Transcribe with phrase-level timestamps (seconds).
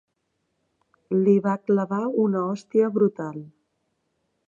[1.17, 3.41] Li va clavar una hòstia brutal.